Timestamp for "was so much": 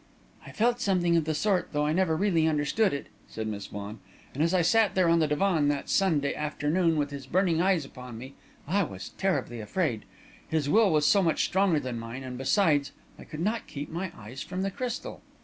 10.91-11.43